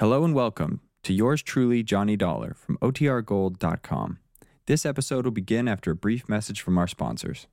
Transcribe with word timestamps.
Hello 0.00 0.24
and 0.24 0.34
welcome 0.34 0.80
to 1.04 1.12
yours 1.12 1.40
truly, 1.40 1.84
Johnny 1.84 2.16
Dollar 2.16 2.54
from 2.54 2.76
OTRGold.com. 2.78 4.18
This 4.66 4.84
episode 4.84 5.24
will 5.24 5.30
begin 5.30 5.68
after 5.68 5.92
a 5.92 5.94
brief 5.94 6.28
message 6.28 6.60
from 6.60 6.76
our 6.78 6.88
sponsors. 6.88 7.46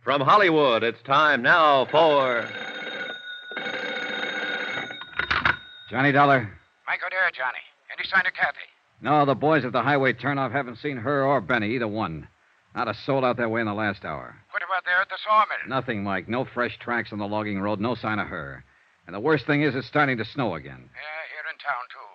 From 0.00 0.22
Hollywood, 0.22 0.82
it's 0.82 1.02
time 1.02 1.42
now 1.42 1.84
for. 1.90 2.48
Johnny 5.90 6.10
Dollar? 6.10 6.50
Mike 6.86 7.00
O'Dare, 7.06 7.30
Johnny. 7.36 7.58
Any 7.94 8.08
sign 8.08 8.24
of 8.26 8.32
Kathy? 8.32 8.56
No, 9.02 9.26
the 9.26 9.34
boys 9.34 9.66
at 9.66 9.72
the 9.72 9.82
highway 9.82 10.14
turnoff 10.14 10.52
haven't 10.52 10.78
seen 10.78 10.96
her 10.96 11.26
or 11.26 11.42
Benny, 11.42 11.74
either 11.74 11.86
one. 11.86 12.28
Not 12.74 12.88
a 12.88 12.94
soul 12.94 13.26
out 13.26 13.36
that 13.36 13.50
way 13.50 13.60
in 13.60 13.66
the 13.66 13.74
last 13.74 14.06
hour. 14.06 14.36
What 14.52 14.62
about 14.62 14.86
there 14.86 15.02
at 15.02 15.10
the 15.10 15.18
sawmill? 15.22 15.68
Nothing, 15.68 16.02
Mike. 16.02 16.30
No 16.30 16.46
fresh 16.46 16.78
tracks 16.78 17.12
on 17.12 17.18
the 17.18 17.26
logging 17.28 17.60
road, 17.60 17.78
no 17.78 17.94
sign 17.94 18.18
of 18.18 18.28
her. 18.28 18.64
And 19.06 19.14
the 19.14 19.20
worst 19.20 19.46
thing 19.46 19.62
is 19.62 19.74
it's 19.74 19.86
starting 19.86 20.18
to 20.18 20.24
snow 20.24 20.54
again. 20.54 20.88
Yeah, 20.92 21.17
here 21.17 21.17
in 21.58 21.66
town, 21.66 21.90
too. 21.90 22.10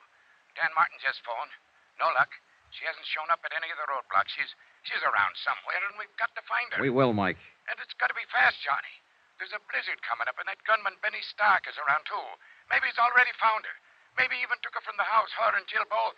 Dan 0.55 0.71
Martin 0.71 0.95
just 1.03 1.19
phoned. 1.27 1.51
No 1.99 2.07
luck. 2.15 2.31
She 2.71 2.87
hasn't 2.87 3.03
shown 3.11 3.27
up 3.27 3.43
at 3.43 3.51
any 3.51 3.67
of 3.69 3.77
the 3.77 3.85
roadblocks. 3.91 4.31
She's 4.31 4.55
she's 4.87 5.03
around 5.03 5.35
somewhere, 5.43 5.83
and 5.83 5.99
we've 5.99 6.15
got 6.15 6.31
to 6.39 6.43
find 6.47 6.71
her. 6.73 6.79
We 6.79 6.89
will, 6.89 7.11
Mike. 7.11 7.37
And 7.67 7.75
it's 7.83 7.93
got 7.99 8.07
to 8.07 8.17
be 8.17 8.23
fast, 8.31 8.63
Johnny. 8.63 8.95
There's 9.37 9.51
a 9.51 9.61
blizzard 9.67 9.99
coming 10.07 10.31
up, 10.31 10.39
and 10.39 10.47
that 10.47 10.63
gunman 10.63 10.95
Benny 11.03 11.21
Stark 11.27 11.67
is 11.67 11.75
around, 11.75 12.07
too. 12.07 12.23
Maybe 12.71 12.87
he's 12.87 13.01
already 13.01 13.35
found 13.37 13.67
her. 13.67 13.77
Maybe 14.15 14.39
he 14.39 14.45
even 14.47 14.57
took 14.63 14.77
her 14.77 14.85
from 14.85 14.95
the 14.95 15.05
house, 15.05 15.29
her 15.35 15.51
and 15.57 15.67
Jill 15.67 15.83
both. 15.91 16.15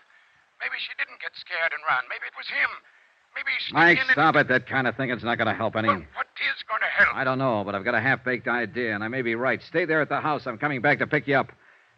Maybe 0.62 0.78
she 0.80 0.94
didn't 0.96 1.20
get 1.20 1.34
scared 1.36 1.74
and 1.74 1.82
run. 1.84 2.08
Maybe 2.08 2.30
it 2.30 2.38
was 2.38 2.48
him. 2.48 2.72
Maybe 3.36 3.52
he 3.52 3.76
Mike, 3.76 4.00
in 4.00 4.08
and... 4.08 4.16
stop 4.16 4.36
it. 4.40 4.48
That 4.48 4.68
kind 4.68 4.88
of 4.88 4.96
thing 4.96 5.12
thinking's 5.12 5.28
not 5.28 5.36
going 5.36 5.52
to 5.52 5.58
help 5.58 5.76
any. 5.76 5.92
Well, 5.92 6.08
what 6.16 6.32
is 6.40 6.60
going 6.68 6.80
to 6.84 6.92
help? 6.92 7.16
I 7.16 7.24
don't 7.24 7.40
know, 7.40 7.64
but 7.68 7.76
I've 7.76 7.84
got 7.84 7.96
a 7.96 8.04
half 8.04 8.24
baked 8.24 8.48
idea, 8.48 8.96
and 8.96 9.04
I 9.04 9.08
may 9.08 9.24
be 9.24 9.36
right. 9.36 9.60
Stay 9.64 9.84
there 9.84 10.00
at 10.00 10.08
the 10.08 10.24
house. 10.24 10.48
I'm 10.48 10.58
coming 10.58 10.80
back 10.80 11.00
to 11.00 11.08
pick 11.08 11.28
you 11.28 11.36
up. 11.36 11.52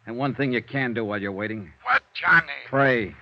And 0.08 0.16
one 0.16 0.34
thing 0.34 0.54
you 0.54 0.62
can 0.62 0.94
do 0.94 1.04
while 1.04 1.20
you're 1.20 1.30
waiting 1.30 1.70
What, 1.84 2.02
Johnny? 2.14 2.46
pray. 2.66 3.14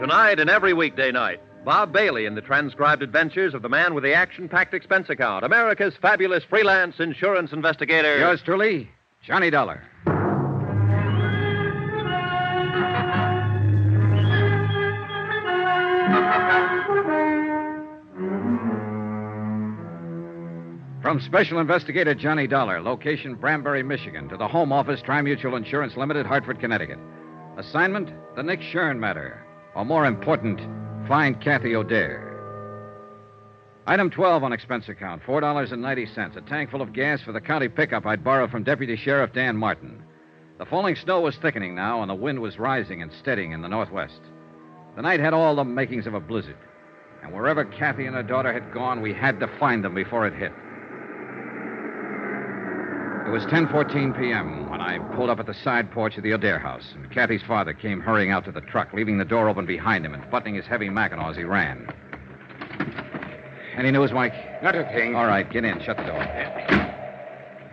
Tonight 0.00 0.38
and 0.38 0.50
every 0.50 0.72
weekday 0.74 1.10
night, 1.10 1.40
Bob 1.64 1.92
Bailey 1.92 2.26
in 2.26 2.34
the 2.34 2.40
transcribed 2.42 3.02
adventures 3.02 3.54
of 3.54 3.62
the 3.62 3.68
man 3.68 3.94
with 3.94 4.04
the 4.04 4.12
action 4.12 4.48
packed 4.48 4.74
expense 4.74 5.08
account, 5.08 5.44
America's 5.44 5.94
fabulous 6.00 6.44
freelance 6.44 7.00
insurance 7.00 7.52
investigator. 7.52 8.18
Yours 8.18 8.40
truly, 8.44 8.90
Johnny 9.26 9.48
Dollar. 9.50 9.82
From 21.06 21.20
Special 21.20 21.60
Investigator 21.60 22.16
Johnny 22.16 22.48
Dollar, 22.48 22.82
location 22.82 23.36
Branbury, 23.36 23.84
Michigan, 23.84 24.28
to 24.28 24.36
the 24.36 24.48
Home 24.48 24.72
Office, 24.72 25.00
Trimutual 25.02 25.56
Insurance 25.56 25.96
Limited, 25.96 26.26
Hartford, 26.26 26.58
Connecticut. 26.58 26.98
Assignment 27.56 28.10
The 28.34 28.42
Nick 28.42 28.58
Shern 28.58 28.98
Matter. 28.98 29.46
Or 29.76 29.84
more 29.84 30.04
important, 30.04 30.60
find 31.06 31.40
Kathy 31.40 31.76
O'Dare. 31.76 32.34
Item 33.86 34.10
12 34.10 34.42
on 34.42 34.52
expense 34.52 34.88
account 34.88 35.22
$4.90. 35.22 36.36
A 36.36 36.40
tank 36.40 36.72
full 36.72 36.82
of 36.82 36.92
gas 36.92 37.22
for 37.22 37.30
the 37.30 37.40
county 37.40 37.68
pickup 37.68 38.04
I'd 38.04 38.24
borrowed 38.24 38.50
from 38.50 38.64
Deputy 38.64 38.96
Sheriff 38.96 39.32
Dan 39.32 39.56
Martin. 39.56 40.02
The 40.58 40.66
falling 40.66 40.96
snow 40.96 41.20
was 41.20 41.36
thickening 41.36 41.76
now, 41.76 42.02
and 42.02 42.10
the 42.10 42.16
wind 42.16 42.40
was 42.40 42.58
rising 42.58 43.00
and 43.00 43.12
steadying 43.12 43.52
in 43.52 43.62
the 43.62 43.68
northwest. 43.68 44.22
The 44.96 45.02
night 45.02 45.20
had 45.20 45.34
all 45.34 45.54
the 45.54 45.62
makings 45.62 46.08
of 46.08 46.14
a 46.14 46.20
blizzard. 46.20 46.58
And 47.22 47.32
wherever 47.32 47.64
Kathy 47.64 48.06
and 48.06 48.16
her 48.16 48.24
daughter 48.24 48.52
had 48.52 48.74
gone, 48.74 49.00
we 49.00 49.14
had 49.14 49.38
to 49.38 49.58
find 49.60 49.84
them 49.84 49.94
before 49.94 50.26
it 50.26 50.34
hit. 50.34 50.50
It 53.26 53.30
was 53.30 53.42
10:14 53.46 54.16
p.m. 54.16 54.70
when 54.70 54.80
I 54.80 55.00
pulled 55.16 55.30
up 55.30 55.40
at 55.40 55.46
the 55.46 55.52
side 55.52 55.90
porch 55.90 56.16
of 56.16 56.22
the 56.22 56.32
O'Dare 56.32 56.60
house, 56.60 56.92
and 56.94 57.10
Kathy's 57.10 57.42
father 57.42 57.72
came 57.72 57.98
hurrying 57.98 58.30
out 58.30 58.44
to 58.44 58.52
the 58.52 58.60
truck, 58.60 58.92
leaving 58.92 59.18
the 59.18 59.24
door 59.24 59.48
open 59.48 59.66
behind 59.66 60.06
him 60.06 60.14
and 60.14 60.30
buttoning 60.30 60.54
his 60.54 60.64
heavy 60.64 60.88
mackinaw 60.88 61.30
as 61.30 61.36
he 61.36 61.42
ran. 61.42 61.88
Any 63.76 63.90
news, 63.90 64.12
Mike? 64.12 64.32
Not 64.62 64.76
a 64.76 64.84
thing. 64.84 65.16
All 65.16 65.26
right, 65.26 65.50
get 65.50 65.64
in. 65.64 65.82
Shut 65.82 65.96
the 65.96 66.04
door. 66.04 66.22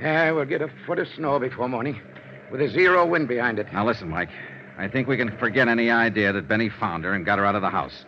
Yeah, 0.01 0.31
we'll 0.31 0.45
get 0.45 0.63
a 0.63 0.69
foot 0.87 0.97
of 0.97 1.07
snow 1.15 1.37
before 1.37 1.69
morning, 1.69 2.01
with 2.51 2.59
a 2.59 2.67
zero 2.67 3.05
wind 3.05 3.27
behind 3.27 3.59
it. 3.59 3.71
Now 3.71 3.85
listen, 3.85 4.09
Mike. 4.09 4.29
I 4.79 4.87
think 4.87 5.07
we 5.07 5.17
can 5.17 5.37
forget 5.37 5.67
any 5.67 5.91
idea 5.91 6.33
that 6.33 6.47
Benny 6.47 6.69
found 6.69 7.03
her 7.03 7.13
and 7.13 7.23
got 7.23 7.37
her 7.37 7.45
out 7.45 7.53
of 7.53 7.61
the 7.61 7.69
house. 7.69 8.05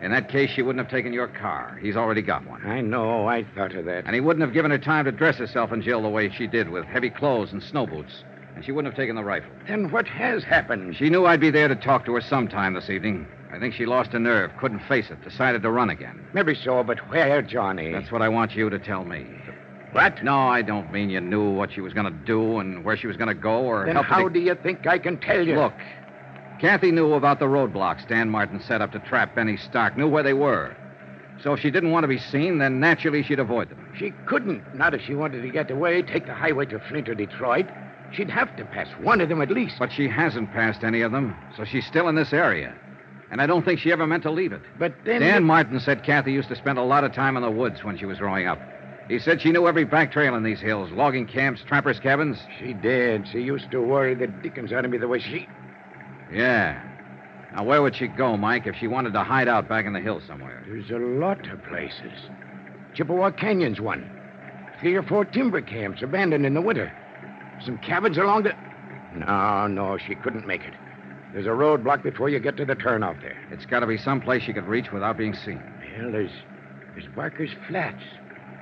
In 0.00 0.12
that 0.12 0.28
case, 0.28 0.50
she 0.50 0.62
wouldn't 0.62 0.84
have 0.84 0.90
taken 0.90 1.12
your 1.12 1.26
car. 1.26 1.78
He's 1.82 1.96
already 1.96 2.22
got 2.22 2.46
one. 2.46 2.64
I 2.64 2.80
know. 2.80 3.26
I 3.26 3.44
thought 3.54 3.74
of 3.74 3.84
that. 3.86 4.04
And 4.06 4.14
he 4.14 4.20
wouldn't 4.20 4.44
have 4.44 4.54
given 4.54 4.70
her 4.70 4.78
time 4.78 5.04
to 5.06 5.12
dress 5.12 5.36
herself 5.36 5.72
in 5.72 5.82
jail 5.82 6.02
the 6.02 6.08
way 6.08 6.30
she 6.30 6.46
did, 6.46 6.68
with 6.68 6.84
heavy 6.84 7.10
clothes 7.10 7.52
and 7.52 7.62
snow 7.62 7.86
boots. 7.86 8.22
And 8.54 8.64
she 8.64 8.72
wouldn't 8.72 8.92
have 8.92 8.98
taken 8.98 9.16
the 9.16 9.24
rifle. 9.24 9.50
Then 9.66 9.90
what 9.90 10.06
has 10.06 10.44
happened? 10.44 10.96
She 10.96 11.10
knew 11.10 11.26
I'd 11.26 11.40
be 11.40 11.50
there 11.50 11.68
to 11.68 11.76
talk 11.76 12.04
to 12.06 12.14
her 12.14 12.20
sometime 12.20 12.74
this 12.74 12.90
evening. 12.90 13.26
I 13.52 13.58
think 13.58 13.74
she 13.74 13.86
lost 13.86 14.12
her 14.12 14.18
nerve, 14.18 14.50
couldn't 14.58 14.80
face 14.80 15.10
it, 15.10 15.22
decided 15.24 15.62
to 15.62 15.70
run 15.70 15.90
again. 15.90 16.26
Maybe 16.32 16.54
so, 16.54 16.84
but 16.84 16.98
where, 17.10 17.40
Johnny? 17.42 17.92
That's 17.92 18.12
what 18.12 18.22
I 18.22 18.28
want 18.28 18.54
you 18.54 18.68
to 18.68 18.78
tell 18.78 19.04
me. 19.04 19.26
What? 19.92 20.22
No, 20.22 20.36
I 20.36 20.62
don't 20.62 20.92
mean 20.92 21.08
you 21.08 21.20
knew 21.20 21.50
what 21.50 21.72
she 21.72 21.80
was 21.80 21.94
going 21.94 22.04
to 22.04 22.24
do 22.26 22.58
and 22.58 22.84
where 22.84 22.96
she 22.96 23.06
was 23.06 23.16
going 23.16 23.28
to 23.28 23.34
go 23.34 23.62
or 23.62 23.86
Then 23.86 23.96
how 23.96 24.28
to... 24.28 24.30
do 24.34 24.38
you 24.38 24.54
think 24.54 24.86
I 24.86 24.98
can 24.98 25.18
tell 25.18 25.46
you? 25.46 25.54
Look, 25.54 25.72
Kathy 26.60 26.90
knew 26.90 27.14
about 27.14 27.38
the 27.38 27.46
roadblocks 27.46 28.06
Dan 28.08 28.28
Martin 28.28 28.60
set 28.60 28.82
up 28.82 28.92
to 28.92 28.98
trap 28.98 29.34
Benny 29.34 29.56
Stark, 29.56 29.96
knew 29.96 30.08
where 30.08 30.24
they 30.24 30.32
were. 30.32 30.76
So 31.42 31.52
if 31.52 31.60
she 31.60 31.70
didn't 31.70 31.92
want 31.92 32.02
to 32.02 32.08
be 32.08 32.18
seen, 32.18 32.58
then 32.58 32.80
naturally 32.80 33.22
she'd 33.22 33.38
avoid 33.38 33.70
them. 33.70 33.92
She 33.96 34.12
couldn't. 34.26 34.74
Not 34.74 34.92
if 34.92 35.00
she 35.02 35.14
wanted 35.14 35.42
to 35.42 35.48
get 35.50 35.70
away, 35.70 36.02
take 36.02 36.26
the 36.26 36.34
highway 36.34 36.66
to 36.66 36.80
Flint 36.80 37.08
or 37.08 37.14
Detroit. 37.14 37.66
She'd 38.12 38.30
have 38.30 38.56
to 38.56 38.64
pass 38.64 38.88
one 39.00 39.20
of 39.20 39.28
them 39.28 39.40
at 39.40 39.50
least. 39.50 39.76
But 39.78 39.92
she 39.92 40.08
hasn't 40.08 40.52
passed 40.52 40.82
any 40.82 41.02
of 41.02 41.12
them, 41.12 41.36
so 41.56 41.64
she's 41.64 41.86
still 41.86 42.08
in 42.08 42.16
this 42.16 42.32
area. 42.32 42.74
And 43.30 43.40
I 43.40 43.46
don't 43.46 43.64
think 43.64 43.78
she 43.78 43.92
ever 43.92 44.06
meant 44.06 44.24
to 44.24 44.30
leave 44.30 44.52
it. 44.52 44.62
But 44.78 44.94
then. 45.04 45.20
Dan 45.20 45.44
Martin 45.44 45.78
said 45.78 46.02
Kathy 46.02 46.32
used 46.32 46.48
to 46.48 46.56
spend 46.56 46.78
a 46.78 46.82
lot 46.82 47.04
of 47.04 47.12
time 47.12 47.36
in 47.36 47.42
the 47.42 47.50
woods 47.50 47.84
when 47.84 47.96
she 47.98 48.06
was 48.06 48.18
growing 48.18 48.48
up. 48.48 48.58
He 49.06 49.18
said 49.18 49.40
she 49.40 49.52
knew 49.52 49.68
every 49.68 49.84
back 49.84 50.10
trail 50.10 50.34
in 50.34 50.42
these 50.42 50.60
hills, 50.60 50.90
logging 50.90 51.26
camps, 51.26 51.62
trappers' 51.66 52.00
cabins. 52.00 52.38
She 52.58 52.72
did. 52.72 53.28
She 53.28 53.40
used 53.40 53.70
to 53.70 53.80
worry 53.80 54.14
the 54.14 54.26
dickens 54.26 54.72
out 54.72 54.84
of 54.84 54.90
me 54.90 54.98
the 54.98 55.08
way 55.08 55.20
she. 55.20 55.46
Yeah. 56.32 56.82
Now, 57.54 57.64
where 57.64 57.82
would 57.82 57.96
she 57.96 58.08
go, 58.08 58.36
Mike, 58.36 58.66
if 58.66 58.76
she 58.76 58.86
wanted 58.86 59.12
to 59.14 59.24
hide 59.24 59.48
out 59.48 59.68
back 59.68 59.86
in 59.86 59.92
the 59.92 60.00
hills 60.00 60.22
somewhere? 60.26 60.62
There's 60.66 60.90
a 60.90 60.98
lot 60.98 61.48
of 61.50 61.64
places. 61.64 62.12
Chippewa 62.94 63.30
Canyon's 63.30 63.80
one. 63.80 64.10
Three 64.80 64.94
or 64.94 65.02
four 65.02 65.24
timber 65.24 65.60
camps 65.60 66.02
abandoned 66.02 66.46
in 66.46 66.54
the 66.54 66.60
winter. 66.60 66.92
Some 67.64 67.78
cabins 67.78 68.18
along 68.18 68.44
the. 68.44 68.52
No, 69.14 69.66
no, 69.66 69.98
she 69.98 70.14
couldn't 70.14 70.46
make 70.46 70.62
it. 70.62 70.74
There's 71.32 71.46
a 71.46 71.50
roadblock 71.50 72.02
before 72.02 72.28
you 72.28 72.38
get 72.38 72.56
to 72.58 72.64
the 72.64 72.76
turnoff 72.76 73.20
there. 73.20 73.36
It's 73.50 73.66
got 73.66 73.80
to 73.80 73.86
be 73.86 73.98
some 73.98 74.20
place 74.20 74.42
she 74.42 74.52
could 74.52 74.66
reach 74.66 74.92
without 74.92 75.16
being 75.16 75.34
seen. 75.34 75.62
Well, 75.98 76.12
there's 76.12 76.30
there's 76.94 77.08
Barker's 77.14 77.50
Flats. 77.68 78.02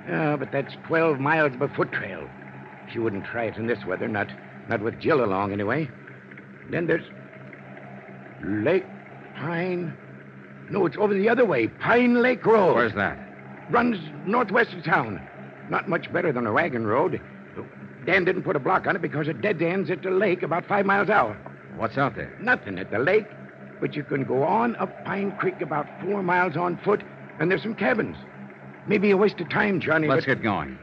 Oh, 0.09 0.37
but 0.37 0.53
that's 0.53 0.75
12 0.87 1.19
miles 1.19 1.55
of 1.55 1.63
a 1.63 1.69
foot 1.69 1.93
trail. 1.93 2.29
She 2.93 2.99
wouldn't 2.99 3.25
try 3.25 3.45
it 3.45 3.57
in 3.57 3.67
this 3.67 3.85
weather, 3.85 4.09
not 4.09 4.29
not 4.69 4.81
with 4.81 4.99
Jill 5.01 5.25
along 5.25 5.53
anyway. 5.53 5.89
Then 6.71 6.87
there's 6.87 7.07
Lake 8.45 8.85
Pine. 9.37 9.97
No, 10.71 10.87
it's 10.87 10.97
over 10.97 11.15
the 11.15 11.29
other 11.29 11.45
way. 11.45 11.69
Pine 11.69 12.23
Lake 12.23 12.45
Road. 12.45 12.75
Where's 12.75 12.95
that? 12.95 13.19
Runs 13.71 13.99
northwest 14.27 14.73
of 14.73 14.85
town. 14.85 15.21
Not 15.71 15.89
much 15.89 16.13
better 16.13 16.33
than 16.33 16.47
a 16.47 16.53
wagon 16.53 16.87
road. 16.87 17.21
Dan 18.05 18.25
didn't 18.25 18.45
put 18.45 18.55
a 18.57 18.61
block 18.61 18.87
on 18.87 18.95
it 18.95 19.03
because 19.03 19.27
it 19.27 19.41
dead 19.41 19.61
ends 19.61 19.91
at 19.91 20.03
the 20.03 20.11
lake 20.11 20.43
about 20.43 20.65
five 20.67 20.87
miles 20.87 21.09
out. 21.09 21.37
What's 21.77 21.99
out 21.99 22.15
there? 22.15 22.33
Nothing 22.41 22.79
at 22.79 22.91
the 22.91 22.99
lake, 22.99 23.27
but 23.81 23.97
you 23.97 24.05
can 24.05 24.25
go 24.25 24.45
on 24.45 24.77
up 24.77 25.05
Pine 25.05 25.37
Creek 25.39 25.61
about 25.61 25.87
four 26.01 26.23
miles 26.23 26.57
on 26.57 26.79
foot, 26.79 27.03
and 27.41 27.51
there's 27.51 27.63
some 27.63 27.75
cabins. 27.75 28.17
Maybe 28.87 29.11
a 29.11 29.17
waste 29.17 29.41
of 29.41 29.51
time, 29.51 29.81
Johnny. 29.81 30.07
Let's 30.07 30.25
but... 30.25 30.37
get 30.37 30.43
going. 30.43 30.79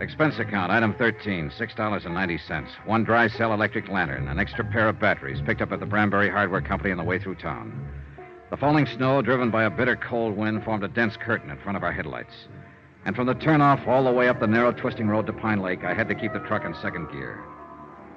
Expense 0.00 0.40
account, 0.40 0.72
item 0.72 0.92
13, 0.94 1.50
$6.90. 1.50 2.66
One 2.84 3.04
dry 3.04 3.28
cell 3.28 3.54
electric 3.54 3.88
lantern, 3.88 4.26
an 4.26 4.40
extra 4.40 4.64
pair 4.64 4.88
of 4.88 4.98
batteries 4.98 5.40
picked 5.46 5.62
up 5.62 5.70
at 5.70 5.78
the 5.78 5.86
Branbury 5.86 6.28
Hardware 6.28 6.60
Company 6.60 6.90
on 6.90 6.98
the 6.98 7.04
way 7.04 7.20
through 7.20 7.36
town. 7.36 7.88
The 8.50 8.56
falling 8.56 8.86
snow, 8.86 9.22
driven 9.22 9.50
by 9.50 9.64
a 9.64 9.70
bitter 9.70 9.94
cold 9.94 10.36
wind, 10.36 10.64
formed 10.64 10.82
a 10.82 10.88
dense 10.88 11.16
curtain 11.16 11.48
in 11.48 11.58
front 11.58 11.76
of 11.76 11.84
our 11.84 11.92
headlights. 11.92 12.34
And 13.06 13.14
from 13.14 13.26
the 13.28 13.36
turnoff 13.36 13.86
all 13.86 14.02
the 14.02 14.12
way 14.12 14.28
up 14.28 14.40
the 14.40 14.48
narrow, 14.48 14.72
twisting 14.72 15.06
road 15.06 15.26
to 15.26 15.32
Pine 15.32 15.60
Lake, 15.60 15.84
I 15.84 15.94
had 15.94 16.08
to 16.08 16.14
keep 16.16 16.32
the 16.32 16.40
truck 16.40 16.64
in 16.64 16.74
second 16.82 17.12
gear. 17.12 17.44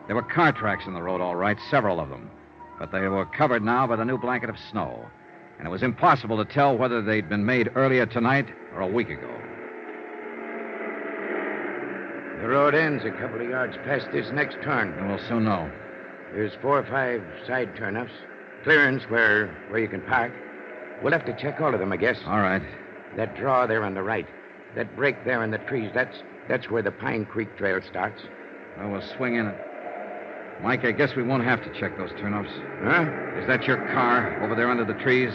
There 0.08 0.16
were 0.16 0.24
car 0.24 0.52
tracks 0.52 0.88
in 0.88 0.96
the 0.96 1.04
road, 1.04 1.22
all 1.22 1.36
right, 1.36 1.58
several 1.70 2.00
of 2.00 2.10
them. 2.10 2.32
But 2.80 2.92
they 2.92 3.02
were 3.02 3.26
covered 3.26 3.64
now 3.64 3.86
by 3.86 3.98
the 3.98 4.06
new 4.06 4.18
blanket 4.18 4.50
of 4.50 4.58
snow. 4.72 5.06
And 5.60 5.68
it 5.68 5.72
was 5.72 5.84
impossible 5.84 6.44
to 6.44 6.54
tell 6.54 6.76
whether 6.76 7.04
they'd 7.04 7.30
been 7.30 7.46
made 7.46 7.70
earlier 7.76 8.08
tonight 8.08 8.48
or 8.74 8.82
a 8.82 8.88
week 8.88 9.10
ago. 9.10 9.30
The 12.42 12.48
road 12.48 12.76
ends 12.76 13.04
a 13.04 13.12
couple 13.12 13.42
of 13.42 13.50
yards 13.50 13.76
past 13.78 14.08
this 14.12 14.32
next 14.32 14.58
turn. 14.64 15.08
We'll 15.08 15.20
soon 15.28 15.46
know. 15.46 15.72
There's 16.34 16.54
four 16.62 16.78
or 16.78 16.84
five 16.84 17.24
side 17.48 17.76
turnoffs, 17.76 18.12
clearance 18.64 19.04
where 19.10 19.48
where 19.70 19.80
you 19.80 19.88
can 19.88 20.02
park. 20.02 20.32
We'll 21.02 21.14
have 21.14 21.26
to 21.26 21.36
check 21.36 21.60
all 21.62 21.74
of 21.74 21.80
them, 21.80 21.92
I 21.92 21.98
guess. 21.98 22.20
All 22.28 22.42
right. 22.42 22.62
That 23.16 23.36
draw 23.36 23.66
there 23.66 23.84
on 23.84 23.96
the 23.96 24.04
right, 24.04 24.28
that 24.76 24.96
break 24.96 25.26
there 25.26 25.44
in 25.44 25.50
the 25.50 25.58
trees, 25.58 25.90
that's 25.96 26.18
that's 26.48 26.70
where 26.70 26.84
the 26.84 26.92
Pine 26.92 27.26
Creek 27.26 27.58
Trail 27.58 27.80
starts. 27.82 28.22
Well, 28.78 28.92
we'll 28.92 29.16
swing 29.18 29.36
in 29.36 29.48
it. 29.48 29.58
Mike, 30.62 30.86
I 30.86 30.92
guess 30.92 31.16
we 31.16 31.24
won't 31.24 31.44
have 31.44 31.64
to 31.64 31.80
check 31.80 31.98
those 31.98 32.12
turnips. 32.20 32.52
Huh? 32.84 33.06
Is 33.40 33.48
that 33.48 33.64
your 33.66 33.78
car 33.94 34.44
over 34.44 34.56
there 34.56 34.70
under 34.70 34.86
the 34.86 35.00
trees? 35.02 35.34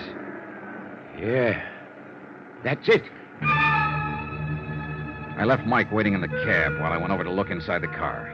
Yeah. 1.19 1.63
That's 2.65 2.89
it. 2.89 3.03
I 5.43 5.45
left 5.45 5.67
Mike 5.67 5.91
waiting 5.91 6.15
in 6.15 6.21
the 6.21 6.29
cab 6.29 6.79
while 6.79 6.93
I 6.93 6.97
went 6.97 7.11
over 7.11 7.25
to 7.25 7.31
look 7.31 7.51
inside 7.51 7.83
the 7.83 7.89
car. 7.89 8.33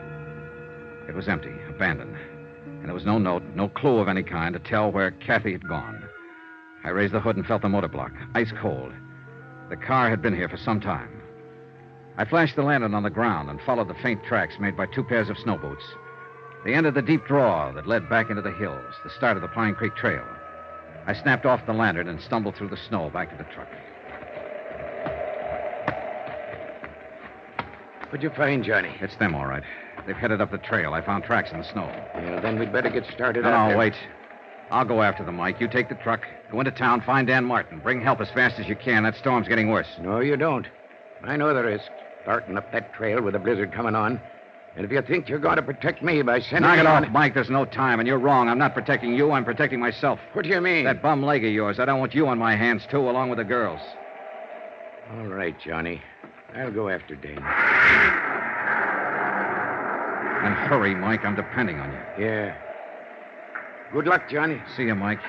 It 1.08 1.14
was 1.14 1.26
empty, 1.26 1.54
abandoned, 1.70 2.14
and 2.66 2.84
there 2.84 2.92
was 2.92 3.06
no 3.06 3.16
note, 3.16 3.42
no 3.54 3.70
clue 3.70 3.96
of 3.96 4.08
any 4.08 4.22
kind 4.22 4.52
to 4.52 4.58
tell 4.58 4.92
where 4.92 5.12
Kathy 5.12 5.52
had 5.52 5.66
gone. 5.66 6.06
I 6.84 6.90
raised 6.90 7.14
the 7.14 7.20
hood 7.20 7.36
and 7.36 7.46
felt 7.46 7.62
the 7.62 7.68
motor 7.70 7.88
block, 7.88 8.12
ice 8.34 8.52
cold. 8.60 8.92
The 9.70 9.76
car 9.78 10.10
had 10.10 10.20
been 10.20 10.36
here 10.36 10.50
for 10.50 10.58
some 10.58 10.82
time. 10.82 11.22
I 12.18 12.26
flashed 12.26 12.56
the 12.56 12.62
lantern 12.62 12.92
on 12.92 13.04
the 13.04 13.08
ground 13.08 13.48
and 13.48 13.58
followed 13.62 13.88
the 13.88 14.02
faint 14.02 14.22
tracks 14.24 14.60
made 14.60 14.76
by 14.76 14.84
two 14.84 15.02
pairs 15.02 15.30
of 15.30 15.38
snow 15.38 15.56
boots. 15.56 15.84
They 16.62 16.74
entered 16.74 16.92
the 16.92 17.00
deep 17.00 17.24
draw 17.24 17.72
that 17.72 17.86
led 17.86 18.10
back 18.10 18.28
into 18.28 18.42
the 18.42 18.52
hills, 18.52 18.94
the 19.02 19.08
start 19.16 19.38
of 19.38 19.42
the 19.42 19.48
Pine 19.48 19.74
Creek 19.74 19.96
Trail. 19.96 20.26
I 21.06 21.14
snapped 21.14 21.46
off 21.46 21.64
the 21.64 21.72
lantern 21.72 22.08
and 22.08 22.20
stumbled 22.20 22.56
through 22.56 22.68
the 22.68 22.76
snow 22.76 23.08
back 23.08 23.30
to 23.30 23.42
the 23.42 23.50
truck. 23.50 23.68
What'd 28.08 28.22
you 28.22 28.30
find, 28.30 28.64
Johnny? 28.64 28.94
It's 29.00 29.16
them, 29.16 29.34
all 29.34 29.46
right. 29.46 29.62
They've 30.06 30.16
headed 30.16 30.40
up 30.40 30.50
the 30.50 30.58
trail. 30.58 30.94
I 30.94 31.02
found 31.02 31.24
tracks 31.24 31.50
in 31.52 31.58
the 31.58 31.64
snow. 31.64 31.86
Well, 32.14 32.40
then 32.40 32.58
we'd 32.58 32.72
better 32.72 32.88
get 32.90 33.04
started 33.12 33.44
No, 33.44 33.50
no, 33.50 33.68
there. 33.68 33.78
wait. 33.78 33.94
I'll 34.70 34.84
go 34.84 35.02
after 35.02 35.24
them, 35.24 35.36
Mike. 35.36 35.60
You 35.60 35.68
take 35.68 35.88
the 35.88 35.94
truck, 35.96 36.22
go 36.50 36.58
into 36.60 36.70
town, 36.70 37.00
find 37.02 37.26
Dan 37.26 37.44
Martin. 37.44 37.78
Bring 37.80 38.00
help 38.00 38.20
as 38.20 38.30
fast 38.30 38.58
as 38.58 38.66
you 38.68 38.76
can. 38.76 39.02
That 39.02 39.16
storm's 39.16 39.48
getting 39.48 39.68
worse. 39.70 39.88
No, 40.00 40.20
you 40.20 40.36
don't. 40.36 40.66
I 41.22 41.36
know 41.36 41.52
the 41.54 41.62
risk. 41.62 41.90
Starting 42.22 42.56
up 42.56 42.70
that 42.72 42.92
trail 42.94 43.22
with 43.22 43.34
a 43.34 43.38
blizzard 43.38 43.72
coming 43.72 43.94
on. 43.94 44.20
And 44.76 44.84
if 44.84 44.92
you 44.92 45.00
think 45.02 45.28
you're 45.28 45.38
going 45.38 45.56
to 45.56 45.62
protect 45.62 46.02
me 46.02 46.22
by 46.22 46.40
sending 46.40 46.62
Knock 46.70 46.78
it 46.78 46.86
on- 46.86 47.04
off, 47.04 47.10
Mike. 47.10 47.34
There's 47.34 47.48
no 47.50 47.64
time, 47.64 47.98
and 47.98 48.06
you're 48.06 48.18
wrong. 48.18 48.48
I'm 48.48 48.58
not 48.58 48.74
protecting 48.74 49.14
you. 49.14 49.32
I'm 49.32 49.44
protecting 49.44 49.80
myself. 49.80 50.20
What 50.34 50.42
do 50.44 50.50
you 50.50 50.60
mean? 50.60 50.84
That 50.84 51.02
bum 51.02 51.22
leg 51.22 51.44
of 51.44 51.50
yours. 51.52 51.80
I 51.80 51.84
don't 51.84 51.98
want 51.98 52.14
you 52.14 52.28
on 52.28 52.38
my 52.38 52.54
hands, 52.54 52.86
too, 52.90 52.98
along 53.10 53.30
with 53.30 53.38
the 53.38 53.44
girls. 53.44 53.80
All 55.16 55.26
right, 55.26 55.58
Johnny. 55.58 56.02
I'll 56.54 56.72
go 56.72 56.88
after 56.88 57.14
Dan. 57.14 57.38
And 60.44 60.54
hurry, 60.54 60.94
Mike. 60.94 61.24
I'm 61.24 61.34
depending 61.34 61.78
on 61.78 61.92
you. 61.92 62.24
Yeah. 62.24 62.56
Good 63.92 64.06
luck, 64.06 64.28
Johnny. 64.30 64.62
See 64.76 64.84
you, 64.84 64.94
Mike. 64.94 65.20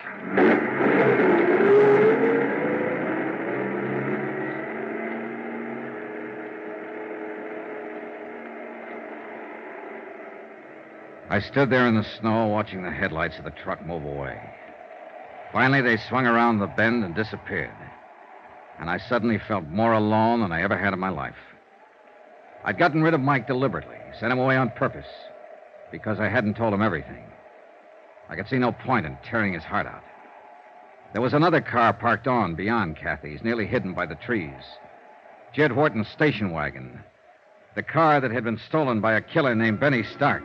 I 11.32 11.40
stood 11.40 11.70
there 11.70 11.88
in 11.88 11.96
the 11.96 12.06
snow 12.20 12.48
watching 12.48 12.82
the 12.82 12.92
headlights 12.92 13.38
of 13.38 13.44
the 13.44 13.52
truck 13.52 13.86
move 13.86 14.04
away. 14.04 14.40
Finally, 15.52 15.82
they 15.82 15.98
swung 15.98 16.26
around 16.26 16.60
the 16.60 16.68
bend 16.68 17.04
and 17.04 17.14
disappeared. 17.16 17.76
And 18.80 18.90
I 18.90 18.98
suddenly 18.98 19.38
felt 19.38 19.68
more 19.68 19.94
alone 19.94 20.42
than 20.42 20.52
I 20.52 20.62
ever 20.62 20.78
had 20.78 20.94
in 20.94 21.00
my 21.00 21.10
life. 21.10 21.36
I'd 22.64 22.78
gotten 22.78 23.02
rid 23.02 23.14
of 23.14 23.22
Mike 23.22 23.48
deliberately, 23.48 23.98
sent 24.20 24.32
him 24.32 24.40
away 24.40 24.56
on 24.58 24.70
purpose, 24.70 25.08
because 25.92 26.20
I 26.20 26.28
hadn't 26.28 26.56
told 26.56 26.74
him 26.74 26.82
everything. 26.82 27.26
I 28.30 28.36
could 28.36 28.48
see 28.48 28.58
no 28.58 28.72
point 28.72 29.06
in 29.06 29.18
tearing 29.24 29.54
his 29.54 29.64
heart 29.64 29.88
out. 29.88 30.04
There 31.14 31.22
was 31.22 31.34
another 31.34 31.62
car 31.62 31.94
parked 31.94 32.28
on 32.28 32.56
beyond 32.56 32.98
Kathy's, 32.98 33.44
nearly 33.44 33.66
hidden 33.66 33.94
by 33.94 34.06
the 34.06 34.16
trees. 34.16 34.64
Jed 35.54 35.72
Wharton's 35.72 36.08
station 36.08 36.52
wagon. 36.52 37.00
The 37.76 37.84
car 37.84 38.22
that 38.22 38.32
had 38.32 38.44
been 38.44 38.60
stolen 38.60 39.02
by 39.02 39.14
a 39.14 39.22
killer 39.22 39.56
named 39.56 39.80
Benny 39.80 40.04
Stark. 40.04 40.44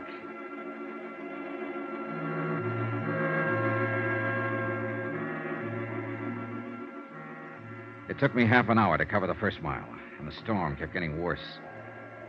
It 8.15 8.19
took 8.19 8.33
me 8.33 8.45
half 8.45 8.69
an 8.69 8.79
hour 8.79 8.97
to 8.97 9.05
cover 9.05 9.27
the 9.27 9.35
first 9.35 9.61
mile, 9.61 9.85
and 10.19 10.25
the 10.25 10.31
storm 10.31 10.77
kept 10.77 10.93
getting 10.93 11.21
worse. 11.21 11.59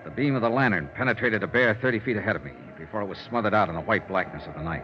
The 0.02 0.10
beam 0.10 0.34
of 0.34 0.42
the 0.42 0.48
lantern 0.48 0.90
penetrated 0.96 1.44
a 1.44 1.46
bare 1.46 1.78
30 1.80 2.00
feet 2.00 2.16
ahead 2.16 2.34
of 2.34 2.44
me 2.44 2.54
before 2.76 3.02
it 3.02 3.06
was 3.06 3.18
smothered 3.18 3.54
out 3.54 3.68
in 3.68 3.76
the 3.76 3.80
white 3.80 4.08
blackness 4.08 4.48
of 4.48 4.56
the 4.56 4.62
night. 4.62 4.82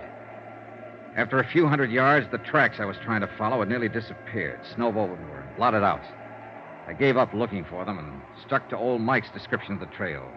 After 1.16 1.40
a 1.40 1.44
few 1.44 1.66
hundred 1.66 1.90
yards, 1.90 2.28
the 2.30 2.38
tracks 2.38 2.78
I 2.78 2.84
was 2.84 2.96
trying 3.02 3.20
to 3.22 3.30
follow 3.36 3.58
had 3.58 3.68
nearly 3.68 3.88
disappeared, 3.88 4.60
snowed 4.76 4.96
over 4.96 5.40
and 5.40 5.56
blotted 5.56 5.82
out. 5.82 6.04
I 6.86 6.92
gave 6.92 7.16
up 7.16 7.34
looking 7.34 7.64
for 7.64 7.84
them 7.84 7.98
and 7.98 8.22
stuck 8.46 8.68
to 8.68 8.76
old 8.76 9.00
Mike's 9.00 9.30
description 9.30 9.74
of 9.74 9.80
the 9.80 9.86
trail, 9.86 10.30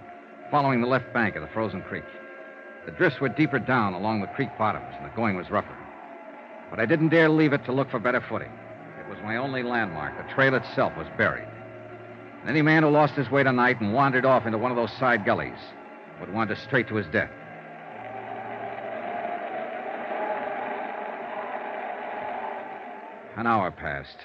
following 0.49 0.81
the 0.81 0.87
left 0.87 1.13
bank 1.13 1.35
of 1.35 1.43
the 1.43 1.47
frozen 1.49 1.83
creek. 1.83 2.05
The 2.87 2.91
drifts 2.91 3.21
were 3.21 3.29
deeper 3.29 3.59
down 3.59 3.93
along 3.93 4.21
the 4.21 4.33
creek 4.33 4.49
bottoms, 4.57 4.95
and 4.97 5.05
the 5.05 5.15
going 5.15 5.37
was 5.37 5.51
rougher. 5.51 5.77
But 6.71 6.79
I 6.79 6.87
didn't 6.87 7.09
dare 7.09 7.29
leave 7.29 7.53
it 7.53 7.63
to 7.65 7.71
look 7.71 7.91
for 7.91 7.99
better 7.99 8.21
footing. 8.27 8.51
Was 9.09 9.19
my 9.23 9.37
only 9.37 9.63
landmark. 9.63 10.17
The 10.17 10.33
trail 10.33 10.55
itself 10.55 10.97
was 10.97 11.07
buried. 11.17 11.47
And 12.41 12.49
any 12.49 12.61
man 12.61 12.83
who 12.83 12.89
lost 12.89 13.13
his 13.13 13.29
way 13.29 13.43
tonight 13.43 13.79
and 13.79 13.93
wandered 13.93 14.25
off 14.25 14.45
into 14.45 14.57
one 14.57 14.71
of 14.71 14.77
those 14.77 14.91
side 14.93 15.25
gullies 15.25 15.59
would 16.19 16.33
wander 16.33 16.55
straight 16.55 16.87
to 16.87 16.95
his 16.95 17.07
death. 17.07 17.31
An 23.37 23.47
hour 23.47 23.69
passed. 23.69 24.17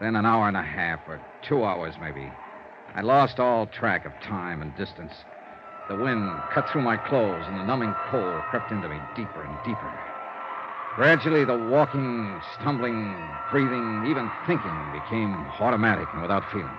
Then 0.00 0.16
an 0.16 0.24
hour 0.24 0.48
and 0.48 0.56
a 0.56 0.62
half, 0.62 1.00
or 1.08 1.20
two 1.42 1.64
hours 1.64 1.94
maybe. 2.00 2.30
I 2.94 3.02
lost 3.02 3.40
all 3.40 3.66
track 3.66 4.06
of 4.06 4.12
time 4.22 4.62
and 4.62 4.74
distance. 4.76 5.12
The 5.88 5.96
wind 5.96 6.40
cut 6.52 6.68
through 6.68 6.82
my 6.82 6.96
clothes, 6.96 7.46
and 7.46 7.58
the 7.58 7.64
numbing 7.64 7.94
cold 8.10 8.42
crept 8.50 8.70
into 8.70 8.88
me 8.88 9.00
deeper 9.16 9.42
and 9.42 9.56
deeper. 9.64 10.07
Gradually, 10.96 11.44
the 11.44 11.54
walking, 11.54 12.40
stumbling, 12.54 13.28
breathing, 13.50 14.04
even 14.06 14.30
thinking 14.46 14.90
became 14.92 15.46
automatic 15.60 16.08
and 16.12 16.22
without 16.22 16.44
feeling. 16.50 16.76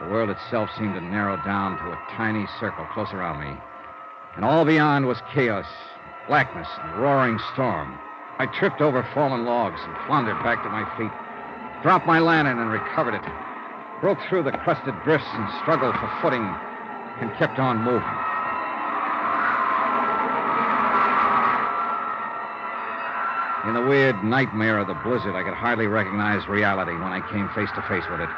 The 0.00 0.06
world 0.06 0.30
itself 0.30 0.70
seemed 0.76 0.94
to 0.94 1.00
narrow 1.00 1.36
down 1.36 1.76
to 1.78 1.92
a 1.92 1.98
tiny 2.16 2.46
circle 2.58 2.86
close 2.86 3.12
around 3.12 3.40
me. 3.40 3.56
And 4.34 4.44
all 4.44 4.64
beyond 4.64 5.06
was 5.06 5.22
chaos, 5.32 5.66
blackness, 6.26 6.68
and 6.82 6.96
roaring 6.96 7.38
storm. 7.52 7.98
I 8.38 8.46
tripped 8.46 8.80
over 8.80 9.06
fallen 9.14 9.44
logs 9.44 9.80
and 9.84 9.96
floundered 10.06 10.42
back 10.42 10.62
to 10.62 10.70
my 10.70 10.84
feet, 10.96 11.12
dropped 11.82 12.06
my 12.06 12.18
lantern 12.18 12.58
and 12.58 12.70
recovered 12.70 13.14
it, 13.14 13.22
broke 14.00 14.18
through 14.28 14.44
the 14.44 14.52
crusted 14.52 14.94
drifts 15.04 15.28
and 15.34 15.48
struggled 15.60 15.94
for 15.96 16.10
footing, 16.22 16.48
and 17.20 17.34
kept 17.36 17.58
on 17.58 17.84
moving. 17.84 18.29
In 23.70 23.74
the 23.74 23.88
weird 23.88 24.24
nightmare 24.24 24.78
of 24.78 24.88
the 24.88 24.94
blizzard, 24.94 25.36
I 25.36 25.44
could 25.44 25.54
hardly 25.54 25.86
recognize 25.86 26.48
reality 26.48 26.90
when 26.90 27.12
I 27.12 27.20
came 27.30 27.48
face 27.50 27.70
to 27.76 27.82
face 27.82 28.02
with 28.10 28.20
it. 28.20 28.28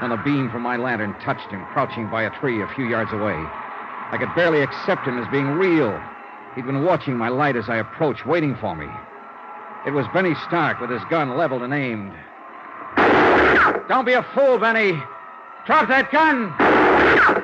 When 0.00 0.08
the 0.08 0.16
beam 0.16 0.50
from 0.50 0.62
my 0.62 0.78
lantern 0.78 1.14
touched 1.22 1.50
him, 1.50 1.62
crouching 1.66 2.08
by 2.08 2.22
a 2.22 2.30
tree 2.40 2.62
a 2.62 2.68
few 2.68 2.86
yards 2.86 3.12
away. 3.12 3.34
I 3.36 4.16
could 4.18 4.34
barely 4.34 4.62
accept 4.62 5.06
him 5.06 5.18
as 5.18 5.28
being 5.28 5.58
real. 5.58 5.92
He'd 6.54 6.64
been 6.64 6.86
watching 6.86 7.18
my 7.18 7.28
light 7.28 7.54
as 7.54 7.68
I 7.68 7.76
approached, 7.76 8.24
waiting 8.24 8.56
for 8.56 8.74
me. 8.74 8.88
It 9.86 9.90
was 9.90 10.06
Benny 10.14 10.34
Stark 10.46 10.80
with 10.80 10.88
his 10.88 11.04
gun 11.10 11.36
leveled 11.36 11.64
and 11.64 11.74
aimed. 11.74 12.14
Don't 13.88 14.06
be 14.06 14.14
a 14.14 14.22
fool, 14.34 14.56
Benny. 14.56 15.02
Drop 15.66 15.86
that 15.88 16.10
gun. 16.10 17.37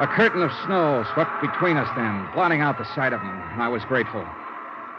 A 0.00 0.06
curtain 0.06 0.42
of 0.42 0.52
snow 0.64 1.04
swept 1.12 1.40
between 1.40 1.76
us 1.76 1.88
then, 1.96 2.28
blotting 2.32 2.60
out 2.60 2.78
the 2.78 2.84
sight 2.94 3.12
of 3.12 3.20
them, 3.20 3.42
and 3.52 3.60
I 3.60 3.66
was 3.66 3.84
grateful. 3.84 4.24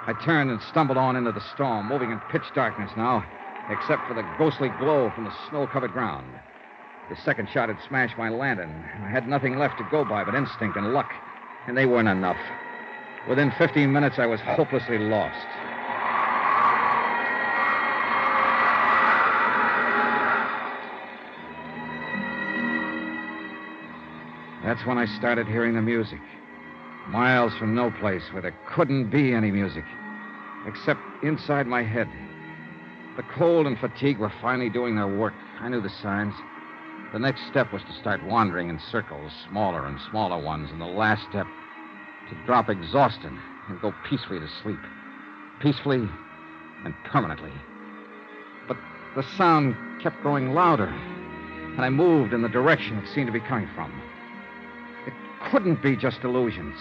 I 0.05 0.11
turned 0.11 0.51
and 0.51 0.61
stumbled 0.61 0.97
on 0.97 1.15
into 1.15 1.31
the 1.31 1.39
storm, 1.55 1.87
moving 1.87 2.11
in 2.11 2.19
pitch 2.29 2.43
darkness 2.53 2.91
now, 2.97 3.23
except 3.69 4.05
for 4.07 4.13
the 4.13 4.27
ghostly 4.37 4.67
glow 4.67 5.09
from 5.11 5.23
the 5.23 5.33
snow 5.47 5.67
covered 5.67 5.93
ground. 5.93 6.33
The 7.09 7.15
second 7.15 7.47
shot 7.47 7.69
had 7.69 7.79
smashed 7.87 8.17
my 8.17 8.27
lantern. 8.27 8.83
I 9.01 9.09
had 9.09 9.25
nothing 9.25 9.57
left 9.57 9.77
to 9.77 9.85
go 9.85 10.03
by 10.03 10.25
but 10.25 10.35
instinct 10.35 10.75
and 10.75 10.93
luck, 10.93 11.09
and 11.65 11.77
they 11.77 11.85
weren't 11.85 12.09
enough. 12.09 12.39
Within 13.25 13.51
15 13.51 13.89
minutes, 13.89 14.19
I 14.19 14.25
was 14.25 14.41
hopelessly 14.41 14.97
lost. 14.97 15.47
That's 24.63 24.85
when 24.85 24.97
I 24.97 25.05
started 25.05 25.47
hearing 25.47 25.75
the 25.75 25.81
music. 25.81 26.19
Miles 27.07 27.53
from 27.55 27.73
no 27.73 27.91
place 27.91 28.23
where 28.31 28.41
there 28.41 28.55
couldn't 28.67 29.09
be 29.09 29.33
any 29.33 29.51
music, 29.51 29.85
except 30.67 30.99
inside 31.23 31.65
my 31.65 31.81
head. 31.81 32.09
The 33.15 33.23
cold 33.23 33.67
and 33.67 33.79
fatigue 33.79 34.19
were 34.19 34.31
finally 34.41 34.69
doing 34.69 34.95
their 34.95 35.07
work. 35.07 35.33
I 35.59 35.69
knew 35.69 35.81
the 35.81 35.89
signs. 35.89 36.35
The 37.13 37.19
next 37.19 37.47
step 37.47 37.71
was 37.71 37.83
to 37.83 37.93
start 37.93 38.23
wandering 38.23 38.69
in 38.69 38.79
circles, 38.79 39.31
smaller 39.49 39.85
and 39.87 39.99
smaller 40.09 40.37
ones, 40.37 40.69
and 40.71 40.79
the 40.79 40.85
last 40.85 41.23
step 41.29 41.47
to 42.29 42.45
drop 42.45 42.69
exhausted 42.69 43.31
and 43.67 43.81
go 43.81 43.93
peacefully 44.03 44.39
to 44.39 44.47
sleep. 44.61 44.79
Peacefully 45.59 46.07
and 46.85 46.93
permanently. 47.05 47.53
But 48.67 48.77
the 49.15 49.23
sound 49.37 49.75
kept 50.01 50.21
growing 50.21 50.53
louder, 50.53 50.87
and 50.87 51.81
I 51.81 51.89
moved 51.89 52.33
in 52.33 52.41
the 52.41 52.49
direction 52.49 52.97
it 52.97 53.07
seemed 53.13 53.27
to 53.27 53.33
be 53.33 53.39
coming 53.39 53.67
from. 53.73 54.08
It 55.49 55.53
couldn't 55.53 55.81
be 55.81 55.95
just 55.95 56.23
illusions. 56.23 56.77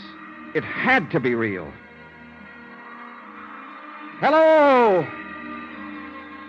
It 0.54 0.62
had 0.62 1.10
to 1.12 1.20
be 1.20 1.34
real. 1.34 1.72
Hello! 4.20 5.06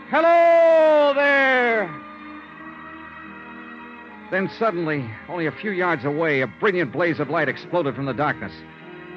Hello 0.09 1.13
there! 1.15 1.89
Then 4.31 4.49
suddenly, 4.59 5.09
only 5.29 5.45
a 5.45 5.51
few 5.53 5.71
yards 5.71 6.03
away, 6.03 6.41
a 6.41 6.47
brilliant 6.47 6.91
blaze 6.91 7.21
of 7.21 7.29
light 7.29 7.47
exploded 7.47 7.95
from 7.95 8.05
the 8.05 8.13
darkness. 8.13 8.51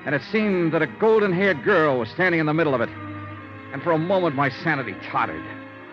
And 0.06 0.14
it 0.14 0.22
seemed 0.30 0.70
that 0.72 0.82
a 0.82 0.86
golden 0.86 1.32
haired 1.32 1.64
girl 1.64 1.98
was 1.98 2.08
standing 2.10 2.38
in 2.38 2.46
the 2.46 2.54
middle 2.54 2.72
of 2.72 2.80
it. 2.80 2.88
And 3.72 3.82
for 3.82 3.90
a 3.90 3.98
moment, 3.98 4.36
my 4.36 4.48
sanity 4.48 4.94
tottered. 5.10 5.44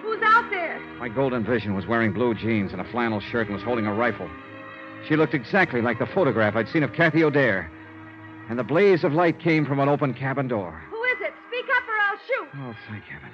Who's 0.03 0.21
out 0.21 0.51
there? 0.51 0.79
My 0.99 1.09
golden 1.09 1.43
vision 1.43 1.73
was 1.73 1.87
wearing 1.87 2.13
blue 2.13 2.35
jeans 2.35 2.71
and 2.71 2.79
a 2.79 2.91
flannel 2.91 3.19
shirt 3.19 3.47
and 3.47 3.55
was 3.55 3.63
holding 3.63 3.87
a 3.87 3.93
rifle. 3.95 4.29
She 5.09 5.15
looked 5.15 5.33
exactly 5.33 5.81
like 5.81 5.97
the 5.97 6.05
photograph 6.05 6.55
I'd 6.55 6.69
seen 6.69 6.83
of 6.83 6.93
Kathy 6.93 7.23
O'Dare. 7.23 7.69
And 8.47 8.59
the 8.59 8.63
blaze 8.63 9.03
of 9.03 9.11
light 9.11 9.39
came 9.39 9.65
from 9.65 9.79
an 9.79 9.89
open 9.89 10.13
cabin 10.13 10.47
door. 10.47 10.83
Who 10.91 11.03
is 11.03 11.17
it? 11.21 11.33
Speak 11.47 11.65
up 11.75 11.83
or 11.89 11.95
I'll 11.95 12.17
shoot. 12.27 12.47
Oh, 12.57 12.75
thank 12.87 13.03
heaven. 13.05 13.31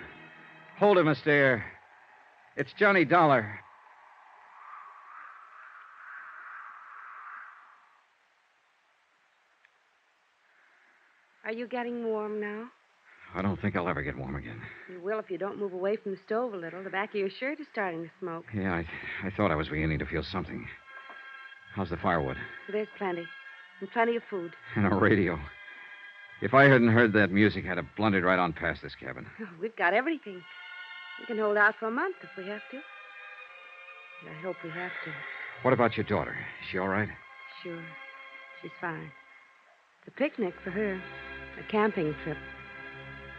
Hold 0.79 0.97
him, 0.97 1.07
Miss 1.07 1.21
Dare. 1.21 1.65
It's 2.55 2.71
Johnny 2.79 3.03
Dollar. 3.03 3.59
Are 11.43 11.51
you 11.51 11.67
getting 11.67 12.05
warm 12.05 12.39
now? 12.39 12.69
I 13.35 13.41
don't 13.41 13.61
think 13.61 13.75
I'll 13.75 13.89
ever 13.89 14.01
get 14.01 14.17
warm 14.17 14.37
again. 14.37 14.61
You 14.89 15.01
will 15.01 15.19
if 15.19 15.29
you 15.29 15.37
don't 15.37 15.59
move 15.59 15.73
away 15.73 15.97
from 15.97 16.13
the 16.13 16.19
stove 16.25 16.53
a 16.53 16.57
little. 16.57 16.81
The 16.85 16.89
back 16.89 17.09
of 17.09 17.15
your 17.15 17.29
shirt 17.29 17.59
is 17.59 17.67
starting 17.69 18.03
to 18.03 18.09
smoke. 18.19 18.45
Yeah, 18.55 18.73
I, 18.73 18.87
I 19.27 19.29
thought 19.29 19.51
I 19.51 19.55
was 19.55 19.67
beginning 19.67 19.99
to 19.99 20.05
feel 20.05 20.23
something. 20.23 20.65
How's 21.75 21.89
the 21.89 21.97
firewood? 21.97 22.37
There's 22.71 22.87
plenty. 22.97 23.25
And 23.81 23.91
plenty 23.91 24.15
of 24.15 24.23
food. 24.29 24.53
And 24.75 24.85
a 24.85 24.95
radio. 24.95 25.37
If 26.41 26.53
I 26.53 26.63
hadn't 26.63 26.87
heard 26.89 27.11
that 27.13 27.31
music, 27.31 27.65
I'd 27.65 27.77
have 27.77 27.95
blundered 27.97 28.23
right 28.23 28.39
on 28.39 28.53
past 28.53 28.81
this 28.81 28.95
cabin. 28.95 29.25
Oh, 29.41 29.47
we've 29.61 29.75
got 29.75 29.93
everything. 29.93 30.41
We 31.19 31.25
can 31.25 31.37
hold 31.37 31.57
out 31.57 31.75
for 31.79 31.87
a 31.87 31.91
month 31.91 32.15
if 32.23 32.29
we 32.37 32.47
have 32.49 32.61
to. 32.71 32.77
And 32.77 34.37
I 34.37 34.41
hope 34.41 34.55
we 34.63 34.69
have 34.69 34.91
to. 35.05 35.11
What 35.63 35.73
about 35.73 35.97
your 35.97 36.05
daughter? 36.05 36.31
Is 36.31 36.67
she 36.71 36.77
all 36.77 36.87
right? 36.87 37.09
Sure. 37.63 37.83
She's 38.61 38.71
fine. 38.79 39.11
It's 39.99 40.07
a 40.07 40.17
picnic 40.17 40.53
for 40.63 40.71
her. 40.71 41.01
A 41.59 41.71
camping 41.71 42.13
trip. 42.23 42.37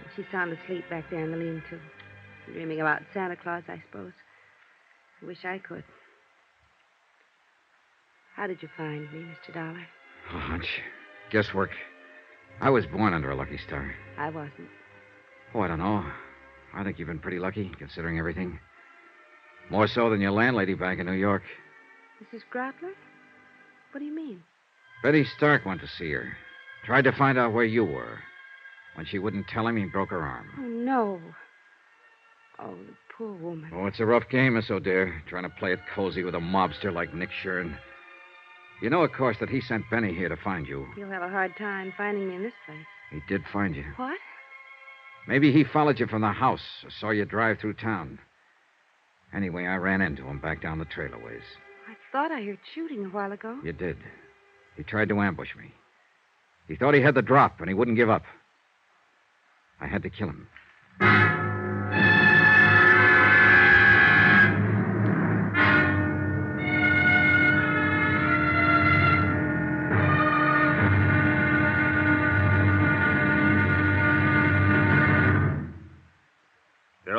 And 0.02 0.10
she's 0.14 0.24
sound 0.30 0.52
asleep 0.52 0.84
back 0.90 1.08
there 1.10 1.24
in 1.24 1.30
the 1.32 1.36
lean-to. 1.38 1.78
Dreaming 2.52 2.80
about 2.80 3.02
Santa 3.12 3.36
Claus, 3.36 3.62
I 3.68 3.82
suppose. 3.90 4.12
I 5.22 5.26
wish 5.26 5.44
I 5.44 5.58
could. 5.58 5.84
How 8.36 8.46
did 8.46 8.62
you 8.62 8.68
find 8.76 9.10
me, 9.12 9.20
Mr. 9.20 9.54
Dollar? 9.54 9.86
Oh, 10.32 10.36
a 10.36 10.40
hunch. 10.40 10.66
Guesswork. 11.30 11.70
I 12.60 12.68
was 12.68 12.84
born 12.84 13.14
under 13.14 13.30
a 13.30 13.34
lucky 13.34 13.58
star. 13.58 13.94
I 14.18 14.28
wasn't. 14.28 14.68
Oh, 15.54 15.60
I 15.60 15.68
don't 15.68 15.78
know. 15.78 16.04
I 16.74 16.84
think 16.84 16.98
you've 16.98 17.08
been 17.08 17.18
pretty 17.18 17.38
lucky, 17.38 17.72
considering 17.78 18.18
everything. 18.18 18.58
More 19.70 19.86
so 19.88 20.10
than 20.10 20.20
your 20.20 20.32
landlady 20.32 20.74
back 20.74 20.98
in 20.98 21.06
New 21.06 21.12
York. 21.12 21.42
Mrs. 22.22 22.42
Grotler? 22.52 22.92
What 23.92 24.00
do 24.00 24.04
you 24.04 24.14
mean? 24.14 24.42
Benny 25.02 25.24
Stark 25.36 25.64
went 25.64 25.80
to 25.80 25.88
see 25.88 26.10
her. 26.12 26.36
Tried 26.84 27.04
to 27.04 27.12
find 27.12 27.38
out 27.38 27.54
where 27.54 27.64
you 27.64 27.84
were. 27.84 28.18
When 28.94 29.06
she 29.06 29.18
wouldn't 29.18 29.48
tell 29.48 29.66
him, 29.66 29.76
he 29.76 29.84
broke 29.84 30.10
her 30.10 30.22
arm. 30.22 30.46
Oh, 30.58 30.62
no. 30.62 31.20
Oh, 32.58 32.74
the 32.74 32.94
poor 33.16 33.32
woman. 33.32 33.70
Oh, 33.74 33.86
it's 33.86 34.00
a 34.00 34.06
rough 34.06 34.28
game, 34.30 34.54
Miss 34.54 34.70
O'Dare, 34.70 35.22
trying 35.28 35.42
to 35.44 35.50
play 35.50 35.72
it 35.72 35.80
cozy 35.94 36.22
with 36.22 36.34
a 36.34 36.38
mobster 36.38 36.92
like 36.92 37.14
Nick 37.14 37.30
Shern. 37.42 37.76
You 38.80 38.90
know, 38.90 39.02
of 39.02 39.12
course, 39.12 39.38
that 39.40 39.48
he 39.48 39.60
sent 39.60 39.88
Benny 39.90 40.12
here 40.14 40.28
to 40.28 40.36
find 40.36 40.66
you. 40.66 40.86
You'll 40.96 41.10
have 41.10 41.22
a 41.22 41.28
hard 41.28 41.56
time 41.56 41.94
finding 41.96 42.28
me 42.28 42.36
in 42.36 42.42
this 42.42 42.52
place. 42.66 42.84
He 43.10 43.20
did 43.28 43.42
find 43.52 43.74
you. 43.74 43.84
What? 43.96 44.18
Maybe 45.26 45.50
he 45.50 45.64
followed 45.64 45.98
you 45.98 46.06
from 46.06 46.22
the 46.22 46.32
house 46.32 46.84
or 46.84 46.90
saw 46.90 47.10
you 47.10 47.24
drive 47.24 47.58
through 47.58 47.74
town. 47.74 48.18
Anyway, 49.34 49.66
I 49.66 49.76
ran 49.76 50.00
into 50.02 50.22
him 50.24 50.38
back 50.38 50.62
down 50.62 50.78
the 50.78 50.84
trailer 50.84 51.18
ways. 51.18 51.42
I 51.88 51.94
thought 52.12 52.30
I 52.30 52.42
heard 52.42 52.58
shooting 52.74 53.04
a 53.04 53.08
while 53.08 53.32
ago. 53.32 53.58
You 53.64 53.72
did. 53.72 53.96
He 54.76 54.82
tried 54.82 55.08
to 55.08 55.20
ambush 55.20 55.56
me. 55.56 55.72
He 56.68 56.76
thought 56.76 56.94
he 56.94 57.00
had 57.00 57.14
the 57.14 57.22
drop, 57.22 57.60
and 57.60 57.68
he 57.68 57.74
wouldn't 57.74 57.96
give 57.96 58.10
up. 58.10 58.24
I 59.80 59.86
had 59.86 60.02
to 60.02 60.10
kill 60.10 60.28
him. 60.28 60.48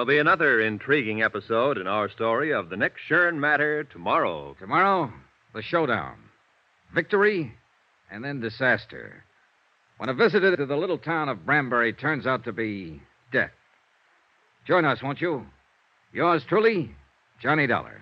Be 0.08 0.20
another 0.20 0.62
intriguing 0.62 1.22
episode 1.22 1.78
in 1.78 1.86
our 1.86 2.08
story 2.08 2.54
of 2.54 2.70
the 2.70 2.78
Nick 2.78 2.94
Shern 3.10 3.40
matter 3.42 3.84
tomorrow. 3.84 4.56
Tomorrow, 4.58 5.12
the 5.54 5.62
showdown. 5.62 6.16
Victory, 6.96 7.54
and 8.10 8.24
then 8.24 8.40
disaster. 8.40 9.26
When 9.98 10.08
a 10.08 10.14
visitor 10.14 10.56
to 10.56 10.66
the 10.66 10.78
little 10.78 10.98
town 10.98 11.28
of 11.28 11.46
Branbury 11.46 11.92
turns 11.92 12.26
out 12.26 12.46
to 12.46 12.54
be 12.54 13.02
death. 13.34 13.52
Join 14.66 14.86
us, 14.86 15.04
won't 15.04 15.20
you? 15.20 15.46
Yours 16.14 16.46
truly, 16.48 16.96
Johnny 17.42 17.68
Dollar. 17.68 18.02